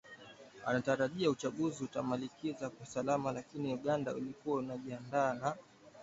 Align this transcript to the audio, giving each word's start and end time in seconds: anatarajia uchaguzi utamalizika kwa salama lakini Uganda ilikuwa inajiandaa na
anatarajia 0.65 1.29
uchaguzi 1.29 1.83
utamalizika 1.83 2.69
kwa 2.69 2.85
salama 2.85 3.31
lakini 3.31 3.73
Uganda 3.73 4.11
ilikuwa 4.13 4.63
inajiandaa 4.63 5.33
na 5.33 5.55